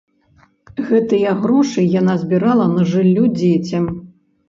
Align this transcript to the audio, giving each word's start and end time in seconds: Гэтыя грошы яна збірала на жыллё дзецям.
Гэтыя 0.87 1.35
грошы 1.45 1.85
яна 1.99 2.17
збірала 2.25 2.69
на 2.75 2.91
жыллё 2.97 3.31
дзецям. 3.39 3.85